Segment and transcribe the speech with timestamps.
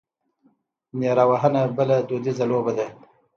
[0.99, 2.85] نیره وهنه بله دودیزه لوبه ده.